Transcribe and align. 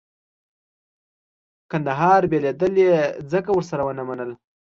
کندهار 1.71 2.21
بېلېدل 2.31 2.73
یې 2.85 2.97
ځکه 3.31 3.49
ورسره 3.53 3.81
ونه 3.85 4.03
منل. 4.09 4.31